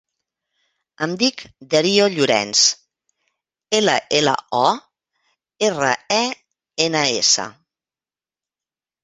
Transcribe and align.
Em 1.05 1.11
dic 1.23 1.43
Dario 1.73 2.07
Llorens: 2.13 2.63
ela, 3.81 3.95
ela, 4.21 4.33
o, 4.61 4.65
erra, 5.69 5.93
e, 6.19 6.19
ena, 6.89 7.05
essa. 7.21 7.47